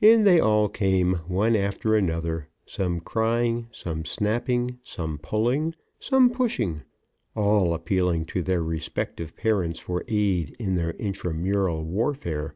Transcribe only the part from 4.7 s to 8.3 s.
some pulling, some pushing all appealing